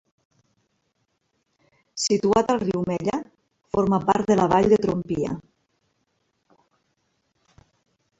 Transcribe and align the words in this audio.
Situat 2.05 2.49
al 2.53 2.61
riu 2.63 2.81
Mella, 2.91 3.19
forma 3.75 3.99
part 4.07 4.31
de 4.31 4.39
la 4.41 4.47
vall 4.55 4.71
de 4.73 4.81
Trompia. 4.87 5.37